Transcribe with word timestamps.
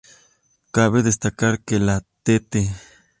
Cabe 0.71 1.03
destacar 1.03 1.59
que 1.63 1.77
la 1.77 2.01
Tte. 2.23 2.67